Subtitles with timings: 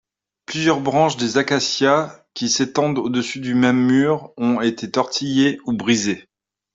[0.47, 6.27] Plusieurs branches des acacias qui s'étendent au-dessus du même mur ont été tortillées ou brisées.